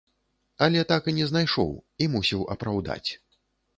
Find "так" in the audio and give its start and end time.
0.93-1.09